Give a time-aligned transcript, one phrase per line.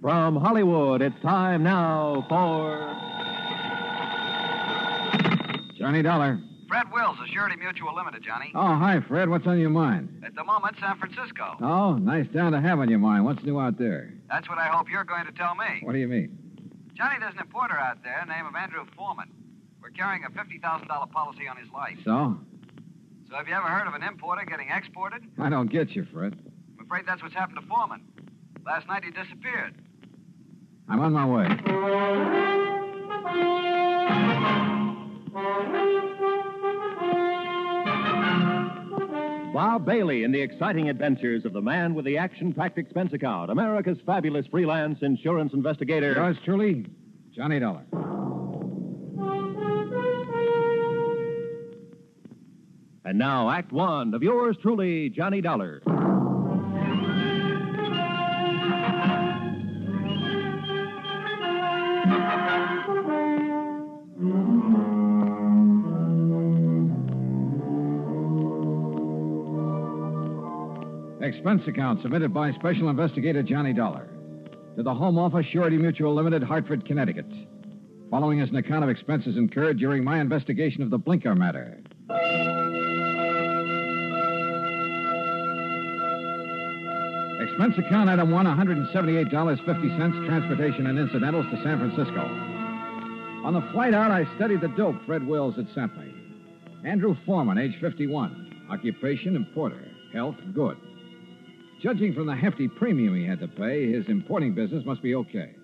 [0.00, 2.78] From Hollywood, it's time now for.
[5.78, 6.40] Johnny Dollar.
[6.68, 8.50] Fred Wills of Surety Mutual Limited, Johnny.
[8.54, 9.28] Oh, hi, Fred.
[9.28, 10.22] What's on your mind?
[10.26, 11.56] At the moment, San Francisco.
[11.60, 13.24] Oh, nice town to have on your mind.
[13.24, 14.12] What's new out there?
[14.28, 15.80] That's what I hope you're going to tell me.
[15.82, 16.36] What do you mean?
[16.94, 19.30] Johnny, there's an importer out there named of Andrew Foreman.
[19.80, 21.96] We're carrying a $50,000 policy on his life.
[22.04, 22.38] So?
[23.28, 25.22] So have you ever heard of an importer getting exported?
[25.38, 26.36] I don't get you, Fred.
[26.78, 28.02] I'm afraid that's what's happened to Foreman.
[28.64, 29.74] Last night he disappeared.
[30.88, 31.48] I'm on my way.
[39.52, 43.50] Bob Bailey in the exciting adventures of the man with the action packed expense account,
[43.50, 46.12] America's fabulous freelance insurance investigator.
[46.12, 46.86] Yours truly,
[47.32, 47.84] Johnny Dollar.
[53.04, 55.82] And now, Act One of yours truly, Johnny Dollar.
[71.44, 74.08] Expense account submitted by Special Investigator Johnny Dollar
[74.76, 77.30] to the Home Office Surety Mutual Limited, Hartford, Connecticut.
[78.10, 81.82] Following is an account of expenses incurred during my investigation of the Blinker matter.
[87.42, 92.22] Expense account item one $178.50, transportation and incidentals to San Francisco.
[93.44, 96.10] On the flight out, I studied the dope Fred Wills had sent me.
[96.86, 98.64] Andrew Foreman, age 51.
[98.70, 99.86] Occupation, importer.
[100.14, 100.78] Health, good.
[101.84, 105.54] Judging from the hefty premium he had to pay, his importing business must be okay.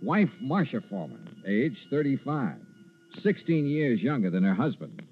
[0.00, 2.54] Wife, Marcia Foreman, age 35.
[3.20, 5.02] 16 years younger than her husband.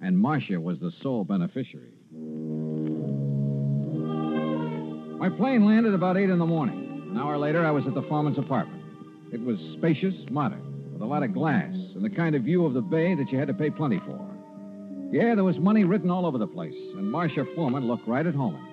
[0.00, 1.92] And Marcia was the sole beneficiary.
[5.18, 7.08] My plane landed about 8 in the morning.
[7.10, 8.82] An hour later, I was at the foreman's apartment.
[9.34, 12.72] It was spacious, modern, with a lot of glass, and the kind of view of
[12.72, 14.18] the bay that you had to pay plenty for.
[15.10, 18.34] Yeah, there was money written all over the place, and Marcia Foreman looked right at
[18.34, 18.70] home.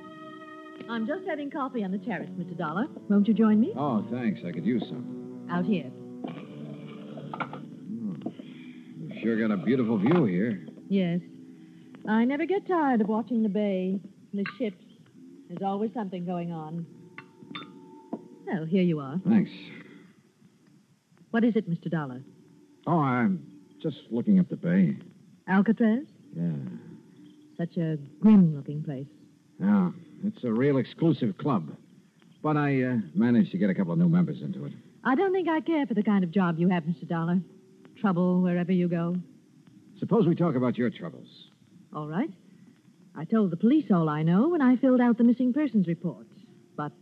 [0.89, 2.57] I'm just having coffee on the terrace, Mr.
[2.57, 2.87] Dollar.
[3.09, 3.73] Won't you join me?
[3.77, 4.41] Oh, thanks.
[4.45, 5.47] I could use some.
[5.51, 5.83] Out here.
[7.85, 8.15] Hmm.
[8.97, 10.65] You've sure got a beautiful view here.
[10.89, 11.19] Yes.
[12.07, 13.99] I never get tired of watching the bay,
[14.31, 14.83] and the ships.
[15.47, 16.87] There's always something going on.
[18.47, 19.19] Well, here you are.
[19.27, 19.51] Thanks.
[21.29, 21.89] What is it, Mr.
[21.91, 22.23] Dollar?
[22.87, 23.43] Oh, I'm
[23.81, 24.97] just looking up the bay.
[25.47, 26.05] Alcatraz?
[26.35, 26.49] Yeah.
[27.57, 29.05] Such a grim looking place.
[29.59, 29.91] Yeah,
[30.23, 31.75] it's a real exclusive club.
[32.41, 34.73] But I uh, managed to get a couple of new members into it.
[35.03, 37.07] I don't think I care for the kind of job you have, Mr.
[37.07, 37.39] Dollar.
[37.99, 39.15] Trouble wherever you go.
[39.99, 41.27] Suppose we talk about your troubles.
[41.93, 42.29] All right.
[43.15, 46.27] I told the police all I know when I filled out the missing persons report.
[46.77, 46.93] But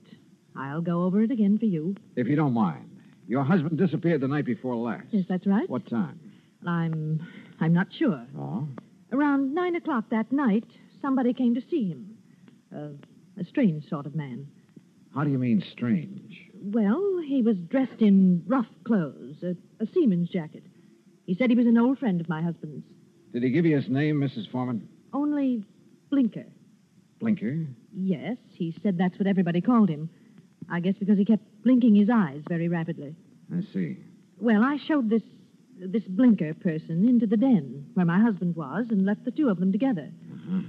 [0.56, 1.96] I'll go over it again for you.
[2.16, 2.90] If you don't mind.
[3.28, 5.08] Your husband disappeared the night before last.
[5.12, 5.70] Yes, that's right.
[5.70, 6.20] What time?
[6.66, 7.28] I'm
[7.60, 8.26] I'm not sure.
[8.38, 8.68] Oh?
[9.12, 10.64] Around nine o'clock that night,
[11.02, 12.17] somebody came to see him.
[12.72, 14.48] A strange sort of man.
[15.14, 16.50] How do you mean strange?
[16.62, 20.64] Well, he was dressed in rough clothes, a, a seaman's jacket.
[21.26, 22.86] He said he was an old friend of my husband's.
[23.34, 24.50] Did he give you his name, Mrs.
[24.52, 24.88] Foreman?
[25.14, 25.64] Only
[26.10, 26.46] Blinker.
[27.20, 27.68] Blinker?
[27.94, 30.10] Yes, he said that's what everybody called him.
[30.70, 33.16] I guess because he kept blinking his eyes very rapidly.
[33.56, 33.98] I see.
[34.40, 35.24] Well, I showed this
[35.80, 39.60] this Blinker person into the den where my husband was and left the two of
[39.60, 40.10] them together.
[40.34, 40.62] Uh-huh.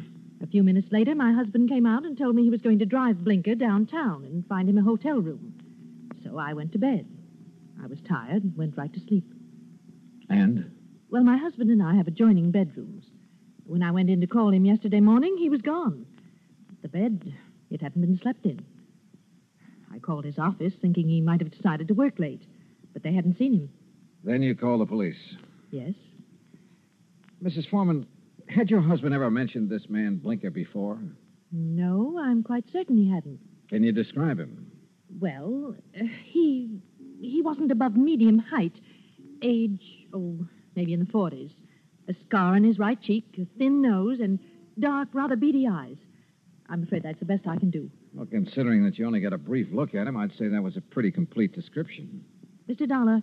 [0.42, 2.86] A few minutes later, my husband came out and told me he was going to
[2.86, 5.54] drive Blinker downtown and find him a hotel room.
[6.24, 7.06] So I went to bed.
[7.82, 9.24] I was tired and went right to sleep.
[10.28, 10.70] And?
[11.10, 13.06] Well, my husband and I have adjoining bedrooms.
[13.64, 16.06] When I went in to call him yesterday morning, he was gone.
[16.82, 17.34] The bed,
[17.70, 18.64] it hadn't been slept in.
[19.92, 22.42] I called his office thinking he might have decided to work late,
[22.92, 23.70] but they hadn't seen him.
[24.22, 25.18] Then you called the police.
[25.70, 25.94] Yes?
[27.42, 27.68] Mrs.
[27.68, 28.06] Foreman,
[28.48, 30.98] had your husband ever mentioned this man Blinker before?
[31.52, 33.40] No, I'm quite certain he hadn't.
[33.68, 34.70] Can you describe him?
[35.20, 36.80] Well, uh, he
[37.20, 38.74] he wasn't above medium height.
[39.42, 40.46] Age, oh,
[40.76, 41.52] maybe in the 40s.
[42.08, 44.38] A scar on his right cheek, a thin nose, and
[44.78, 45.96] dark, rather beady eyes.
[46.68, 47.90] I'm afraid that's the best I can do.
[48.12, 50.76] Well, considering that you only got a brief look at him, I'd say that was
[50.76, 52.24] a pretty complete description.
[52.68, 52.88] Mr.
[52.88, 53.22] Dollar,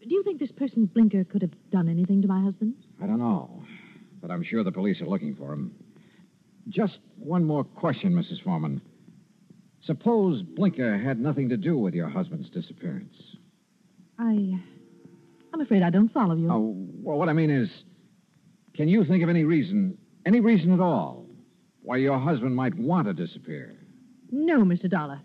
[0.00, 2.74] do you think this person Blinker could have done anything to my husband?
[3.02, 3.62] I don't know,
[4.26, 5.72] but I'm sure the police are looking for him.
[6.68, 8.42] Just one more question, Mrs.
[8.42, 8.80] Foreman.
[9.84, 13.14] Suppose Blinker had nothing to do with your husband's disappearance.
[14.18, 14.60] I.
[15.54, 16.50] I'm afraid I don't follow you.
[16.50, 17.68] Oh, well, what I mean is,
[18.74, 19.96] can you think of any reason,
[20.26, 21.26] any reason at all,
[21.82, 23.78] why your husband might want to disappear?
[24.32, 24.90] No, Mr.
[24.90, 25.20] Dollar.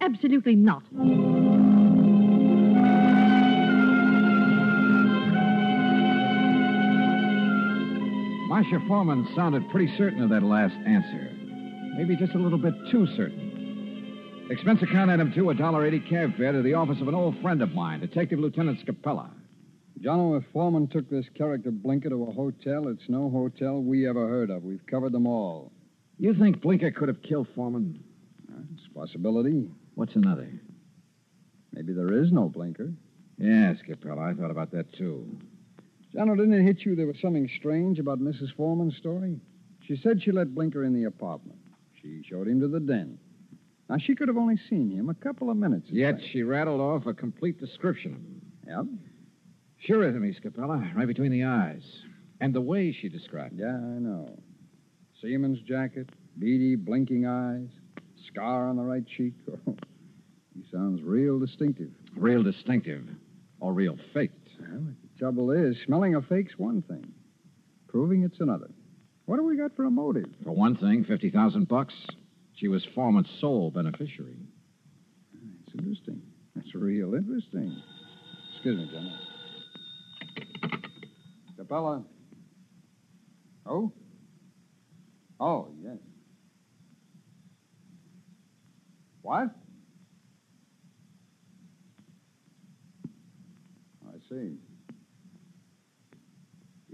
[0.00, 0.84] Absolutely not.
[8.56, 11.30] Marcia Foreman sounded pretty certain of that last answer.
[11.94, 14.46] Maybe just a little bit too certain.
[14.50, 17.38] Expense account item two, a dollar eighty cab fare to the office of an old
[17.42, 19.28] friend of mine, Detective Lieutenant Scapella.
[20.00, 24.26] John, if Foreman took this character Blinker to a hotel, it's no hotel we ever
[24.26, 24.62] heard of.
[24.62, 25.70] We've covered them all.
[26.18, 28.02] You think Blinker could have killed Foreman?
[28.50, 29.68] Uh, it's a possibility.
[29.96, 30.48] What's another?
[31.74, 32.90] Maybe there is no Blinker.
[33.36, 35.36] Yeah, Scapella, I thought about that too.
[36.16, 38.54] John, didn't it hit you there was something strange about Mrs.
[38.56, 39.38] Foreman's story?
[39.86, 41.58] She said she let Blinker in the apartment.
[42.00, 43.18] She showed him to the den.
[43.90, 45.90] Now, she could have only seen him a couple of minutes.
[45.90, 48.40] in Yet she rattled off a complete description of him.
[48.66, 48.86] Yep.
[49.86, 51.82] Sure is me, Scapella, right between the eyes.
[52.40, 53.62] And the way she described it.
[53.62, 54.38] Yeah, I know.
[55.20, 56.08] Seaman's jacket,
[56.38, 57.68] beady, blinking eyes,
[58.26, 59.34] scar on the right cheek.
[59.68, 59.76] Oh,
[60.54, 61.90] he sounds real distinctive.
[62.16, 63.04] Real distinctive.
[63.60, 64.48] Or real faked.
[64.58, 67.12] Well, the trouble is, smelling a fake's one thing,
[67.88, 68.70] proving it's another.
[69.24, 70.28] What do we got for a motive?
[70.44, 71.94] For one thing, 50,000 bucks.
[72.54, 74.38] She was Foreman's sole beneficiary.
[75.66, 76.22] It's interesting.
[76.54, 77.76] That's real interesting.
[78.54, 79.18] Excuse me, General.
[81.58, 82.04] Scapella.
[83.66, 83.92] Oh?
[85.40, 85.98] Oh, yes.
[89.22, 89.50] What?
[94.06, 94.56] I see.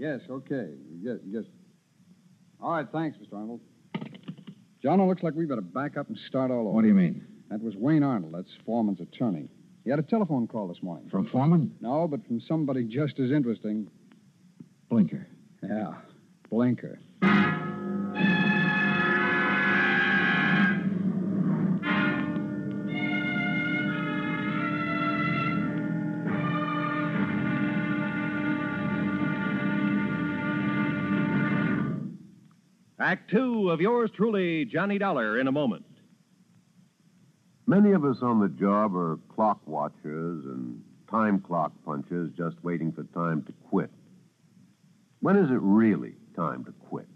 [0.02, 0.66] Yes, okay.
[1.00, 1.44] Yes, yes.
[2.60, 3.34] All right, thanks, Mr.
[3.38, 3.60] Arnold.
[4.82, 6.70] John, it looks like we better back up and start all over.
[6.70, 7.24] What do you mean?
[7.50, 8.34] That was Wayne Arnold.
[8.34, 9.48] That's Foreman's attorney.
[9.84, 11.08] He had a telephone call this morning.
[11.08, 11.76] From Foreman?
[11.80, 13.88] No, but from somebody just as interesting.
[14.90, 15.28] Blinker.
[15.62, 15.92] Yeah,
[16.50, 16.98] Blinker.
[33.12, 35.84] Act two of yours truly, Johnny Dollar, in a moment.
[37.66, 42.90] Many of us on the job are clock watchers and time clock punchers just waiting
[42.90, 43.90] for time to quit.
[45.20, 47.06] When is it really time to quit?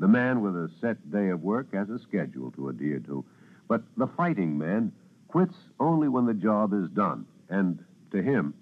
[0.00, 3.24] The man with a set day of work has a schedule to adhere to,
[3.68, 4.92] but the fighting man
[5.28, 8.52] quits only when the job is done, and to him,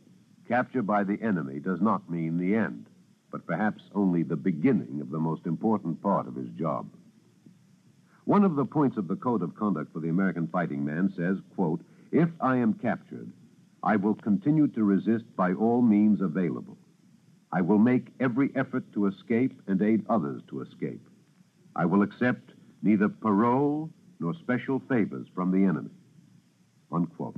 [0.47, 2.87] capture by the enemy does not mean the end,
[3.31, 6.89] but perhaps only the beginning of the most important part of his job.
[8.25, 11.39] One of the points of the Code of Conduct for the American fighting man says,
[11.55, 11.81] quote,
[12.11, 13.31] If I am captured,
[13.83, 16.77] I will continue to resist by all means available.
[17.53, 21.07] I will make every effort to escape and aid others to escape.
[21.77, 22.53] I will accept
[22.83, 25.91] neither parole nor special favors from the enemy.
[26.91, 27.37] Unquote.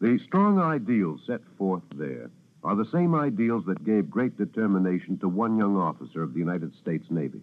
[0.00, 2.30] The strong ideals set forth there
[2.64, 6.74] are the same ideals that gave great determination to one young officer of the United
[6.76, 7.42] States Navy.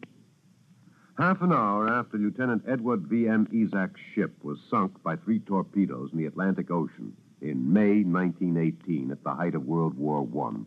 [1.18, 3.48] Half an hour after Lieutenant Edward V.M.
[3.52, 9.24] Izac's ship was sunk by three torpedoes in the Atlantic Ocean in May 1918 at
[9.24, 10.60] the height of World War I,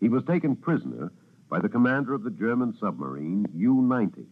[0.00, 1.12] he was taken prisoner
[1.48, 4.26] by the commander of the German submarine U 90.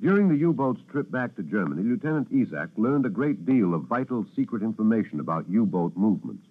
[0.00, 3.84] During the U boat's trip back to Germany, Lieutenant Izac learned a great deal of
[3.84, 6.44] vital secret information about U boat movements.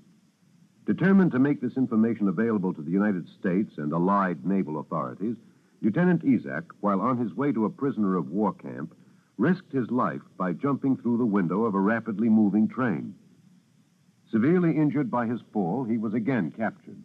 [0.86, 5.36] Determined to make this information available to the United States and allied naval authorities,
[5.82, 8.96] Lieutenant Izac, while on his way to a prisoner of war camp,
[9.38, 13.16] risked his life by jumping through the window of a rapidly moving train.
[14.32, 17.04] Severely injured by his fall, he was again captured.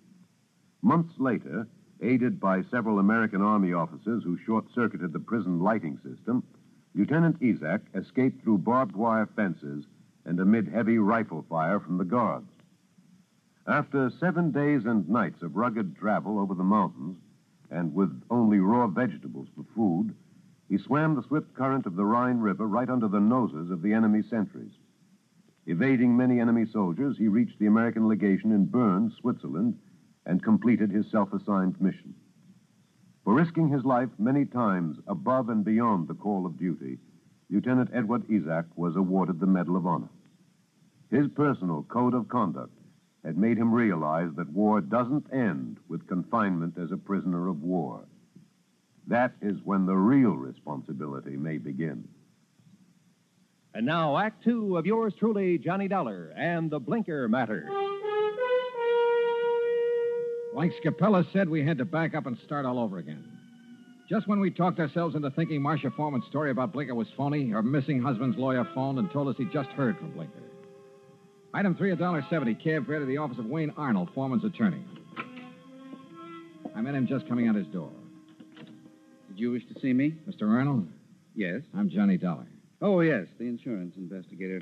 [0.80, 1.66] Months later,
[2.00, 6.42] aided by several American Army officers who short circuited the prison lighting system,
[6.94, 9.84] Lieutenant Izac escaped through barbed wire fences
[10.24, 12.48] and amid heavy rifle fire from the guards.
[13.68, 17.16] After seven days and nights of rugged travel over the mountains,
[17.68, 20.14] and with only raw vegetables for food,
[20.68, 23.92] he swam the swift current of the Rhine River right under the noses of the
[23.92, 24.70] enemy sentries.
[25.66, 29.76] Evading many enemy soldiers, he reached the American legation in Bern, Switzerland,
[30.26, 32.14] and completed his self assigned mission.
[33.24, 36.98] For risking his life many times above and beyond the call of duty,
[37.50, 40.10] Lieutenant Edward Izac was awarded the Medal of Honor.
[41.10, 42.72] His personal code of conduct
[43.26, 48.04] had made him realize that war doesn't end with confinement as a prisoner of war.
[49.08, 52.06] That is when the real responsibility may begin.
[53.74, 57.68] And now, Act Two of yours truly, Johnny Dollar, and the Blinker Matter.
[60.54, 63.24] Like Scapella said, we had to back up and start all over again.
[64.08, 67.62] Just when we talked ourselves into thinking Marcia Foreman's story about Blinker was phony, her
[67.62, 70.42] missing husband's lawyer phoned and told us he just heard from Blinker.
[71.56, 74.84] Item three, a dollar seventy, cab fare to the office of Wayne Arnold, Foreman's attorney.
[76.74, 77.90] I met him just coming out his door.
[79.28, 80.16] Did you wish to see me?
[80.28, 80.42] Mr.
[80.42, 80.86] Arnold,
[81.34, 81.62] Yes.
[81.74, 82.46] I'm Johnny Dollar.
[82.82, 84.60] Oh, yes, the insurance investigator.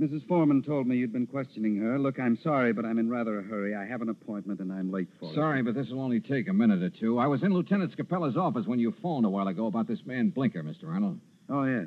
[0.00, 0.24] Mrs.
[0.28, 1.98] Foreman told me you'd been questioning her.
[1.98, 3.74] Look, I'm sorry, but I'm in rather a hurry.
[3.74, 5.34] I have an appointment and I'm late for it.
[5.34, 7.18] Sorry, but this will only take a minute or two.
[7.18, 10.30] I was in Lieutenant Scapella's office when you phoned a while ago about this man
[10.30, 10.86] Blinker, Mr.
[10.86, 11.18] Arnold.
[11.48, 11.86] Oh, yes.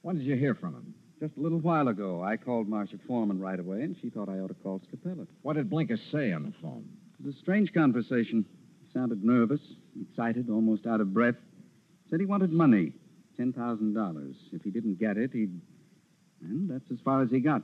[0.00, 0.94] When did you hear from him?
[1.24, 4.40] Just a little while ago, I called Marcia Foreman right away, and she thought I
[4.40, 5.26] ought to call Scapella.
[5.40, 6.84] What did Blinker say on the phone?
[7.18, 8.44] It was a strange conversation.
[8.82, 9.60] He sounded nervous,
[9.98, 11.36] excited, almost out of breath.
[12.10, 12.92] Said he wanted money,
[13.40, 14.34] $10,000.
[14.52, 15.58] If he didn't get it, he'd.
[16.42, 17.62] And that's as far as he got.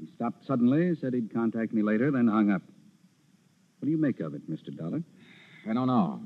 [0.00, 2.62] He stopped suddenly, said he'd contact me later, then hung up.
[3.78, 4.74] What do you make of it, Mr.
[4.74, 5.02] Dollar?
[5.68, 6.22] I don't know.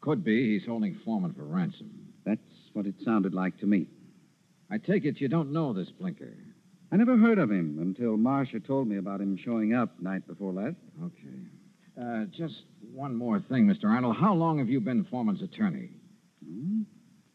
[0.00, 1.90] Could be he's holding Foreman for ransom.
[2.24, 2.40] That's
[2.72, 3.88] what it sounded like to me.
[4.70, 6.36] I take it you don't know this Blinker.
[6.92, 10.52] I never heard of him until Marcia told me about him showing up night before
[10.52, 10.76] last.
[11.02, 11.40] Okay.
[12.00, 13.84] Uh, just one more thing, Mr.
[13.84, 14.16] Arnold.
[14.16, 15.90] How long have you been Foreman's attorney?
[16.44, 16.82] Hmm?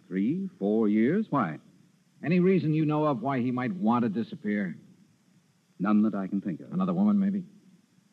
[0.07, 1.25] Three, four years?
[1.29, 1.57] Why?
[2.24, 4.75] Any reason you know of why he might want to disappear?
[5.79, 6.71] None that I can think of.
[6.74, 7.43] Another woman, maybe?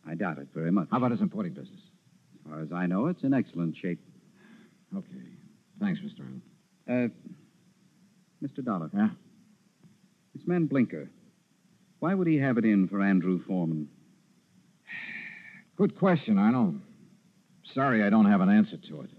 [0.08, 0.88] I doubt it very much.
[0.90, 1.80] How about his importing business?
[1.80, 3.98] As far as I know, it's in excellent shape.
[4.96, 5.06] Okay.
[5.80, 6.20] Thanks, Mr.
[6.88, 7.12] Arnold.
[7.12, 7.14] Uh,
[8.46, 8.64] Mr.
[8.64, 8.90] Dollar.
[8.94, 9.08] Yeah?
[10.34, 11.10] This man Blinker.
[11.98, 13.88] Why would he have it in for Andrew Foreman?
[15.76, 16.80] Good question, Arnold.
[17.74, 19.10] Sorry I don't have an answer to it.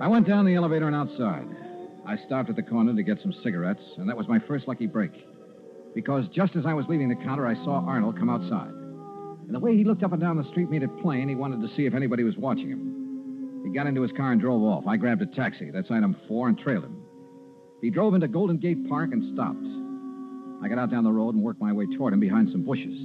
[0.00, 1.46] I went down the elevator and outside.
[2.06, 4.86] I stopped at the corner to get some cigarettes, and that was my first lucky
[4.86, 5.12] break.
[5.94, 8.72] Because just as I was leaving the counter, I saw Arnold come outside.
[9.46, 11.66] And the way he looked up and down the street made it plain he wanted
[11.66, 13.03] to see if anybody was watching him.
[13.64, 14.86] He got into his car and drove off.
[14.86, 17.02] I grabbed a taxi, that's item four, and trailed him.
[17.80, 19.66] He drove into Golden Gate Park and stopped.
[20.62, 22.98] I got out down the road and worked my way toward him behind some bushes.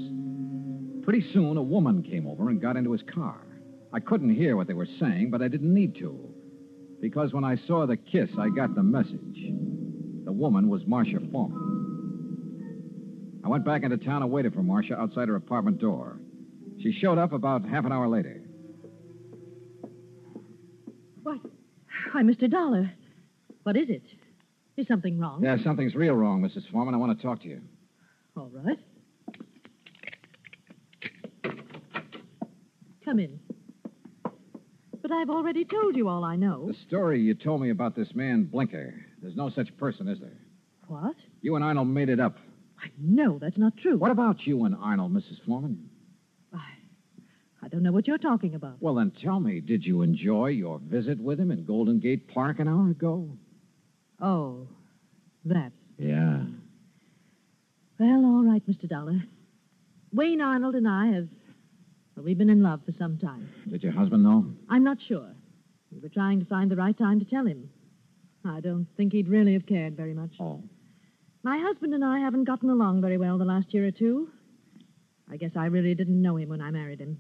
[1.04, 3.42] Pretty soon, a woman came over and got into his car.
[3.92, 6.30] I couldn't hear what they were saying, but I didn't need to.
[7.02, 9.54] Because when I saw the kiss, I got the message.
[10.26, 11.70] The woman was Marcia Foreman.
[13.44, 16.20] I went back into town and waited for Marcia outside her apartment door.
[16.82, 18.39] She showed up about half an hour later.
[22.12, 22.50] Why, Mr.
[22.50, 22.92] Dollar.
[23.64, 24.04] What is it?
[24.78, 25.44] Is something wrong?
[25.44, 26.70] Yeah, something's real wrong, Mrs.
[26.72, 26.94] Foreman.
[26.94, 27.62] I want to talk to you.
[28.38, 28.80] All right.
[33.04, 33.40] Come in.
[35.02, 36.68] But I've already told you all I know.
[36.68, 40.38] The story you told me about this man, Blinker, there's no such person, is there?
[40.88, 41.16] What?
[41.42, 42.38] You and Arnold made it up.
[42.82, 43.98] I know that's not true.
[43.98, 45.44] What about you and Arnold, Mrs.
[45.46, 45.89] Foreman?
[47.70, 48.78] I, don't know what you're talking about.
[48.80, 52.58] Well, then tell me, did you enjoy your visit with him in Golden Gate Park
[52.60, 53.30] an hour ago?
[54.20, 54.68] Oh,
[55.46, 55.72] that.
[56.00, 56.46] Yeah.
[58.00, 58.90] Well, all right, Mr.
[58.90, 59.22] Dollar.
[60.12, 61.28] Wayne Arnold and I have.
[62.16, 63.48] Well, we've been in love for some time.
[63.70, 64.46] Did your husband know?
[64.68, 65.30] I'm not sure.
[65.92, 67.70] We were trying to find the right time to tell him.
[68.44, 70.32] I don't think he'd really have cared very much.
[70.40, 70.64] Oh.
[71.44, 74.30] My husband and I haven't gotten along very well the last year or two.
[75.32, 77.20] I guess I really didn't know him when I married him.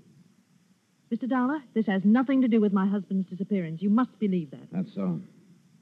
[1.11, 1.27] Mr.
[1.27, 3.81] Dollar, this has nothing to do with my husband's disappearance.
[3.81, 4.67] You must believe that.
[4.71, 5.19] That's so.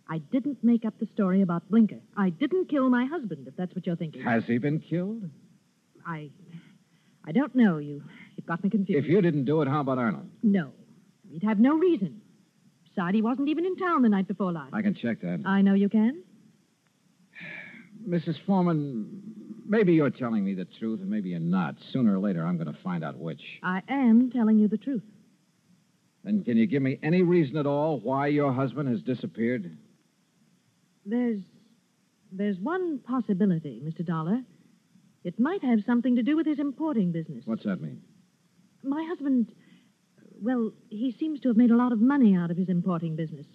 [0.10, 2.00] I didn't make up the story about Blinker.
[2.15, 4.22] I didn't kill my husband, if that's what you're thinking.
[4.22, 5.29] Has he been killed?
[6.05, 6.29] I.
[7.25, 7.77] I don't know.
[7.77, 8.01] You,
[8.38, 9.03] you've got me confused.
[9.03, 10.29] If you didn't do it, how about Arnold?
[10.43, 10.72] No.
[11.29, 12.22] He'd have no reason.
[12.86, 14.74] Besides, he wasn't even in town the night before last.
[14.74, 15.43] I can check that.
[15.46, 16.24] I know you can.
[18.07, 18.36] Mrs.
[18.46, 19.22] Foreman,
[19.67, 21.75] maybe you're telling me the truth, and maybe you're not.
[21.91, 23.41] Sooner or later, I'm going to find out which.
[23.62, 25.03] I am telling you the truth.
[26.27, 29.77] Then can you give me any reason at all why your husband has disappeared?
[31.05, 31.39] There's.
[32.34, 34.05] There's one possibility, Mr.
[34.05, 34.41] Dollar.
[35.24, 37.43] It might have something to do with his importing business.
[37.46, 38.01] What's that mean?
[38.84, 39.53] My husband.
[40.41, 43.46] Well, he seems to have made a lot of money out of his importing business.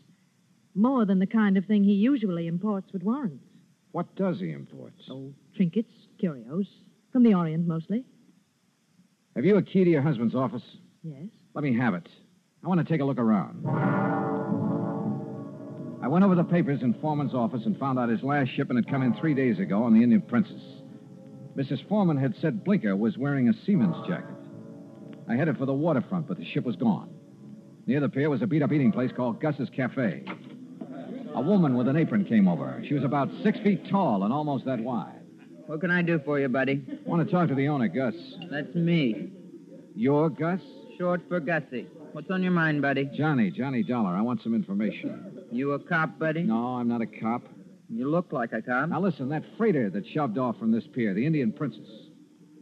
[0.75, 3.43] More than the kind of thing he usually imports would warrant.
[3.91, 4.95] What does he import?
[5.11, 6.67] Oh, trinkets, curios.
[7.13, 8.07] From the Orient, mostly.
[9.37, 10.65] Have you a key to your husband's office?
[11.03, 11.27] Yes.
[11.53, 12.09] Let me have it.
[12.65, 13.67] I want to take a look around.
[16.03, 18.93] I went over the papers in Foreman's office and found out his last shipment had
[18.93, 20.63] come in three days ago on the Indian Princess.
[21.57, 21.87] Mrs.
[21.89, 24.35] Foreman had said Blinker was wearing a seaman's jacket.
[25.29, 27.11] I headed for the waterfront, but the ship was gone.
[27.87, 30.25] Near the pier was a beat up eating place called Gus's Cafe.
[31.35, 32.81] A woman with an apron came over.
[32.87, 35.21] She was about six feet tall and almost that wide.
[35.67, 36.85] What can I do for you, buddy?
[36.89, 38.15] I want to talk to the owner, Gus.
[38.51, 39.33] That's me.
[39.95, 40.61] You're Gus?
[40.99, 41.87] Short for Gussie.
[42.13, 43.09] What's on your mind, buddy?
[43.17, 44.11] Johnny, Johnny Dollar.
[44.11, 45.45] I want some information.
[45.51, 46.43] You a cop, buddy?
[46.43, 47.43] No, I'm not a cop.
[47.89, 48.89] You look like a cop.
[48.89, 51.87] Now listen, that freighter that shoved off from this pier, the Indian Princess.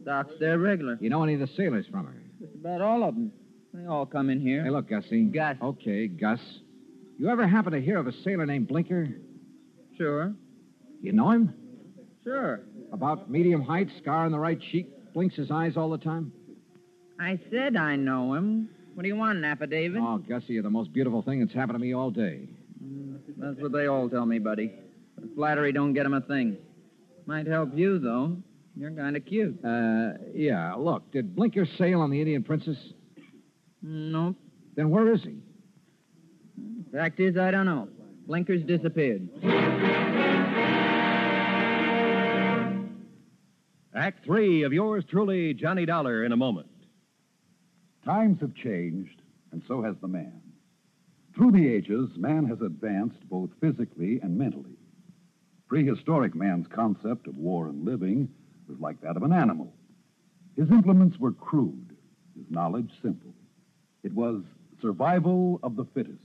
[0.05, 0.97] Docks there regular.
[0.99, 2.21] You know any of the sailors from her?
[2.39, 3.31] Just about all of them.
[3.73, 4.63] They all come in here.
[4.63, 5.25] Hey, look, Gussie.
[5.25, 5.57] Gus.
[5.61, 6.39] Okay, Gus.
[7.17, 9.07] You ever happen to hear of a sailor named Blinker?
[9.97, 10.33] Sure.
[11.01, 11.53] You know him?
[12.23, 12.61] Sure.
[12.91, 16.31] About medium height, scar on the right cheek, blinks his eyes all the time?
[17.21, 18.69] I said I know him.
[18.95, 20.01] What do you want, an affidavit?
[20.01, 22.49] Oh, Gussie, you're the most beautiful thing that's happened to me all day.
[23.37, 24.71] That's what they all tell me, buddy.
[25.15, 26.57] But flattery don't get 'em a thing.
[27.27, 28.37] Might help you, though.
[28.75, 29.63] You're kind of cute.
[29.63, 32.77] Uh, yeah, look, did Blinker sail on the Indian Princess?
[33.83, 34.35] Nope.
[34.75, 35.37] Then where is he?
[36.91, 37.87] Fact is, I don't know.
[38.25, 39.29] Blinker's disappeared.
[43.93, 46.67] Act three of yours truly, Johnny Dollar, in a moment.
[48.03, 50.41] Times have changed, and so has the man.
[51.35, 54.77] Through the ages, man has advanced both physically and mentally.
[55.67, 58.27] Prehistoric man's concept of war and living
[58.67, 59.73] was like that of an animal.
[60.55, 61.95] His implements were crude,
[62.35, 63.33] his knowledge simple.
[64.03, 64.43] It was
[64.81, 66.17] survival of the fittest.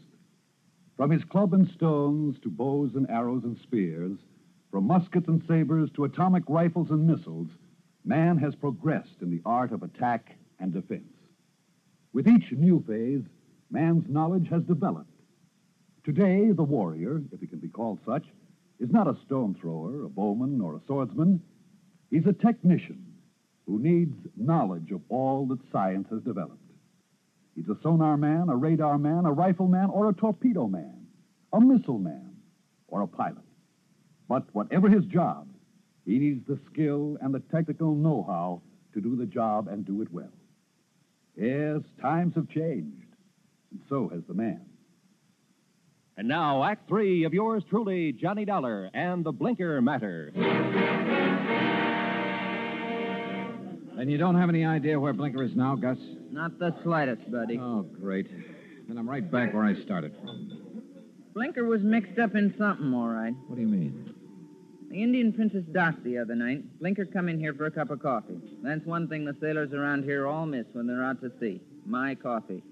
[0.96, 4.16] From his club and stones to bows and arrows and spears,
[4.70, 7.48] from muskets and sabers to atomic rifles and missiles,
[8.04, 11.15] man has progressed in the art of attack and defense.
[12.16, 13.20] With each new phase,
[13.70, 15.10] man's knowledge has developed.
[16.02, 18.24] Today, the warrior, if he can be called such,
[18.80, 21.42] is not a stone thrower, a bowman, or a swordsman.
[22.10, 23.04] He's a technician
[23.66, 26.56] who needs knowledge of all that science has developed.
[27.54, 31.06] He's a sonar man, a radar man, a rifle man, or a torpedo man,
[31.52, 32.34] a missile man,
[32.88, 33.44] or a pilot.
[34.26, 35.48] But whatever his job,
[36.06, 38.62] he needs the skill and the technical know how
[38.94, 40.32] to do the job and do it well.
[41.36, 43.06] Yes, times have changed,
[43.70, 44.62] and so has the man.
[46.16, 50.32] And now, Act three of yours truly, Johnny Dollar and the Blinker Matter.
[53.96, 55.98] Then you don't have any idea where Blinker is now, Gus?
[56.30, 57.58] Not the slightest, buddy.
[57.58, 58.30] Oh, great.
[58.88, 60.52] Then I'm right back where I started from.
[61.34, 63.34] Blinker was mixed up in something, all right.
[63.46, 64.14] What do you mean?
[64.96, 66.80] The Indian Princess docked the other night.
[66.80, 68.40] Blinker come in here for a cup of coffee.
[68.62, 71.60] That's one thing the sailors around here all miss when they're out to sea.
[71.84, 72.62] My coffee.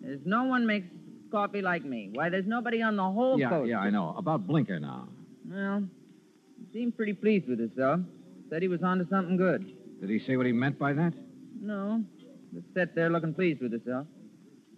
[0.00, 0.86] There's no one makes
[1.30, 2.08] coffee like me.
[2.14, 3.68] Why, there's nobody on the whole yeah, coast.
[3.68, 4.14] yeah, I know.
[4.16, 5.08] About Blinker now.
[5.46, 5.84] Well,
[6.56, 8.00] he seemed pretty pleased with himself.
[8.48, 9.70] Said he was onto something good.
[10.00, 11.12] Did he say what he meant by that?
[11.60, 12.02] No,
[12.54, 14.06] just sat there looking pleased with himself.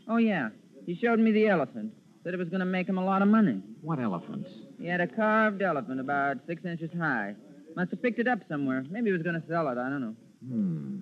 [0.09, 0.49] Oh, yeah.
[0.87, 1.93] He showed me the elephant.
[2.25, 3.63] Said it was going to make him a lot of money.
[3.81, 4.49] What elephant?
[4.81, 7.35] He had a carved elephant about six inches high.
[7.77, 8.85] Must have picked it up somewhere.
[8.91, 9.73] Maybe he was going to sell it.
[9.79, 10.15] I don't know.
[10.49, 10.97] Hmm.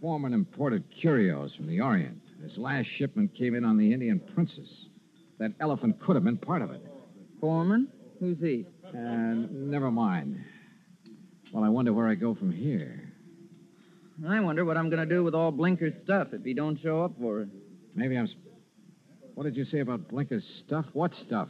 [0.00, 2.20] Foreman imported curios from the Orient.
[2.42, 4.68] His last shipment came in on the Indian Princess.
[5.38, 6.84] That elephant could have been part of it.
[7.40, 7.88] Foreman?
[8.20, 8.66] Who's he?
[8.92, 10.38] And never mind.
[11.52, 13.12] Well, I wonder where I go from here.
[14.28, 17.04] I wonder what I'm going to do with all Blinker's stuff if he don't show
[17.04, 17.48] up for it.
[17.94, 18.28] Maybe I'm.
[18.30, 18.38] Sp-
[19.34, 20.84] what did you say about Blinker's stuff?
[20.92, 21.48] What stuff?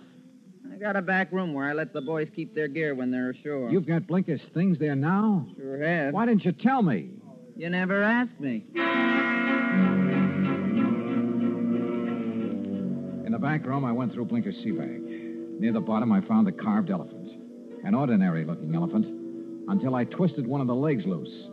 [0.72, 3.28] I got a back room where I let the boys keep their gear when they're
[3.30, 3.70] ashore.
[3.70, 5.46] You've got Blinker's things there now?
[5.56, 6.14] Sure have.
[6.14, 7.10] Why didn't you tell me?
[7.56, 8.64] You never asked me.
[13.26, 15.02] In the back room, I went through Blinker's sea bag.
[15.60, 17.28] Near the bottom, I found a carved elephant.
[17.84, 19.04] An ordinary looking elephant,
[19.68, 21.48] until I twisted one of the legs loose.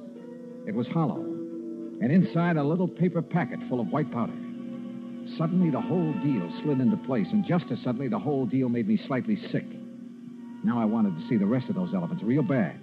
[0.65, 4.33] It was hollow, and inside a little paper packet full of white powder.
[5.37, 8.87] Suddenly, the whole deal slid into place, and just as suddenly, the whole deal made
[8.87, 9.65] me slightly sick.
[10.63, 12.79] Now I wanted to see the rest of those elephants real bad.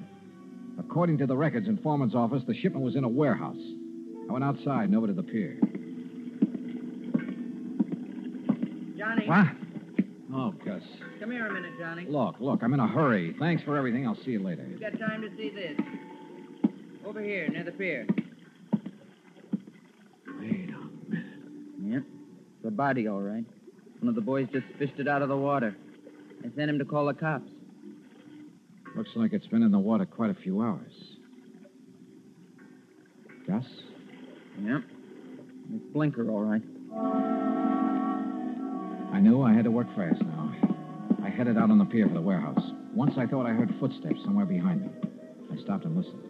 [0.78, 3.56] According to the records in Foreman's office, the shipment was in a warehouse.
[4.28, 5.58] I went outside and over to the pier.
[8.96, 9.26] Johnny.
[9.26, 9.46] What?
[10.34, 10.82] Oh, Gus.
[11.20, 12.06] Come here a minute, Johnny.
[12.08, 13.34] Look, look, I'm in a hurry.
[13.38, 14.06] Thanks for everything.
[14.06, 14.66] I'll see you later.
[14.68, 15.78] You've got time to see this?
[17.06, 18.06] Over here, near the pier.
[20.40, 21.26] Wait a minute.
[21.82, 22.02] Yep.
[22.66, 23.44] A body, all right.
[24.00, 25.76] One of the boys just fished it out of the water.
[26.40, 27.48] I sent him to call the cops.
[28.96, 30.92] Looks like it's been in the water quite a few hours.
[33.46, 33.64] Gus?
[34.60, 34.82] Yep.
[35.74, 36.62] It's Blinker, all right.
[39.14, 40.54] I knew I had to work fast now.
[41.24, 42.72] I headed out on the pier for the warehouse.
[42.94, 44.88] Once I thought I heard footsteps somewhere behind me.
[45.52, 46.22] I stopped and listened.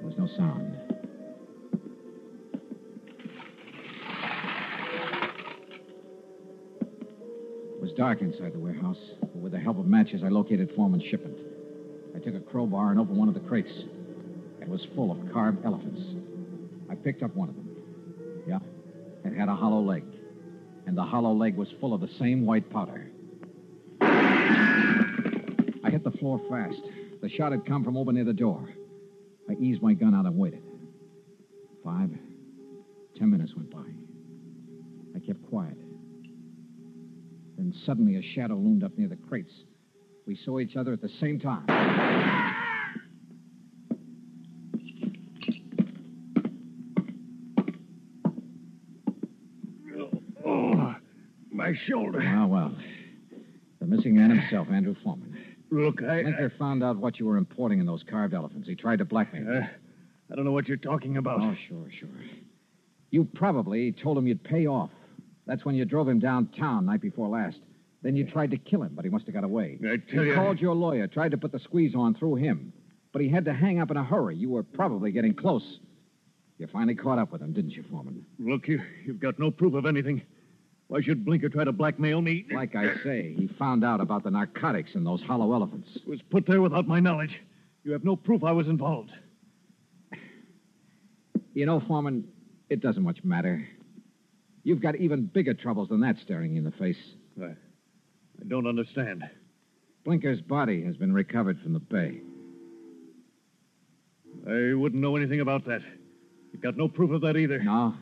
[0.00, 0.83] There was no sound.
[7.96, 11.38] Dark inside the warehouse, but with the help of matches, I located Foreman's shipment.
[12.14, 13.72] I took a crowbar and opened one of the crates.
[14.60, 16.00] It was full of carved elephants.
[16.90, 17.68] I picked up one of them.
[18.46, 18.58] Yeah.
[19.24, 20.04] It had a hollow leg.
[20.86, 23.10] And the hollow leg was full of the same white powder.
[24.00, 26.80] I hit the floor fast.
[27.22, 28.68] The shot had come from over near the door.
[29.48, 30.62] I eased my gun out and waited.
[31.84, 32.10] Five,
[33.16, 33.84] ten minutes went by.
[35.14, 35.76] I kept quiet.
[37.56, 39.52] Then suddenly a shadow loomed up near the crates.
[40.26, 41.66] We saw each other at the same time.
[50.46, 50.94] Oh,
[51.52, 52.18] my shoulder.
[52.18, 52.76] Well, well.
[53.80, 55.36] The missing man himself, Andrew Foreman.
[55.70, 56.22] Look, I.
[56.22, 58.68] Blinker found out what you were importing in those carved elephants.
[58.68, 59.50] He tried to blackmail you.
[59.50, 59.66] Uh,
[60.32, 61.40] I don't know what you're talking about.
[61.40, 62.08] Oh, sure, sure.
[63.10, 64.90] You probably told him you'd pay off.
[65.46, 67.58] That's when you drove him downtown night before last.
[68.02, 69.78] Then you tried to kill him, but he must have got away.
[69.82, 70.34] I tell you you.
[70.34, 72.72] called your lawyer, tried to put the squeeze on through him.
[73.12, 74.36] But he had to hang up in a hurry.
[74.36, 75.78] You were probably getting close.
[76.58, 78.24] You finally caught up with him, didn't you, Foreman?
[78.38, 80.22] Look, you, you've got no proof of anything.
[80.88, 82.44] Why should Blinker try to blackmail me?
[82.52, 85.88] Like I say, he found out about the narcotics in those hollow elephants.
[85.96, 87.40] It was put there without my knowledge.
[87.84, 89.10] You have no proof I was involved.
[91.54, 92.28] You know, Foreman,
[92.68, 93.66] it doesn't much matter.
[94.64, 96.96] You've got even bigger troubles than that staring you in the face.
[97.40, 99.22] I, I don't understand.
[100.04, 102.20] Blinker's body has been recovered from the bay.
[104.46, 105.80] I wouldn't know anything about that.
[106.52, 107.62] You've got no proof of that either.
[107.62, 107.94] No.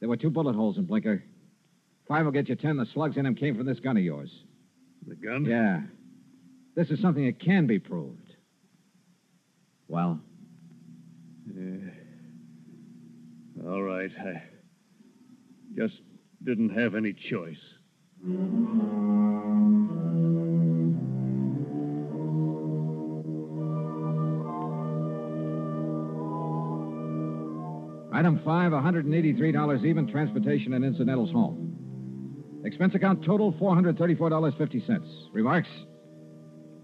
[0.00, 1.22] There were two bullet holes in Blinker.
[2.08, 2.76] Five will get you ten.
[2.76, 4.30] The slugs in him came from this gun of yours.
[5.06, 5.44] The gun?
[5.44, 5.80] Yeah.
[6.74, 8.34] This is something that can be proved.
[9.88, 10.20] Well,
[11.54, 11.90] Yeah.
[13.66, 14.10] All right.
[14.20, 14.42] I
[15.76, 15.94] just
[16.44, 17.56] didn't have any choice.
[28.16, 32.62] item five, $183 even, transportation and incidentals home.
[32.64, 35.28] Expense account total, $434.50.
[35.32, 35.68] Remarks?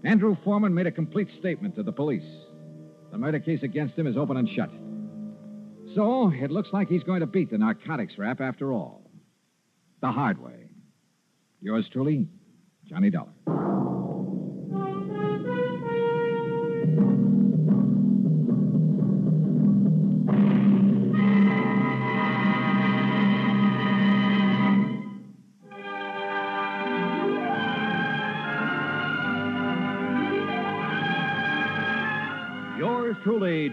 [0.05, 2.23] Andrew Foreman made a complete statement to the police.
[3.11, 4.69] The murder case against him is open and shut.
[5.95, 9.11] So, it looks like he's going to beat the narcotics rap after all.
[10.01, 10.69] The hard way.
[11.61, 12.27] Yours truly,
[12.89, 13.92] Johnny Dollar.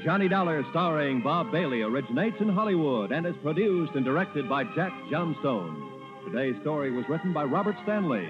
[0.04, 4.92] Johnny Dollar, starring Bob Bailey, originates in Hollywood and is produced and directed by Jack
[5.10, 5.92] Johnstone.
[6.24, 8.26] Today's story was written by Robert Stanley.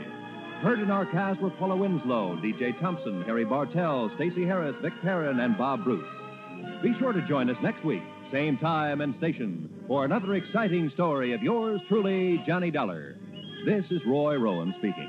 [0.62, 2.72] Heard in our cast were Paula Winslow, D.J.
[2.80, 6.04] Thompson, Harry Bartell, Stacy Harris, Vic Perrin, and Bob Bruce.
[6.82, 8.02] Be sure to join us next week,
[8.32, 13.16] same time and station, for another exciting story of yours truly, Johnny Dollar.
[13.64, 15.08] This is Roy Rowan speaking.